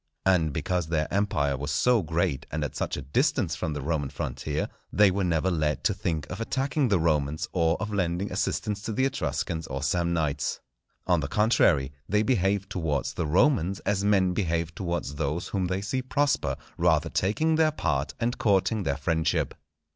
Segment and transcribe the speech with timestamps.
[0.25, 4.09] And because their empire was so great, and at such a distance from the Roman
[4.09, 8.81] frontier, they were never led to think of attacking the Romans or of lending assistance
[8.81, 10.59] to the Etruscans or Samnites.
[11.05, 15.81] On the contrary, they behaved towards the Romans as men behave towards those whom they
[15.81, 19.53] see prosper, rather taking their part and courting their friendship.